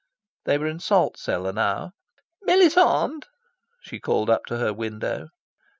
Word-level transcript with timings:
They 0.45 0.57
were 0.57 0.65
in 0.65 0.79
Salt 0.79 1.15
Cellar 1.19 1.53
now. 1.53 1.91
"Melisande!" 2.41 3.27
she 3.81 3.99
called 3.99 4.31
up 4.31 4.45
to 4.47 4.57
her 4.57 4.73
window. 4.73 5.27